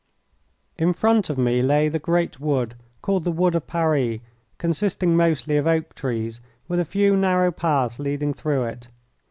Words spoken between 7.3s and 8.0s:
paths